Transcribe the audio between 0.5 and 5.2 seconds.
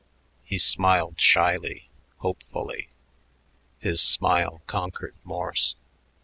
smiled shyly, hopefully. His smile conquered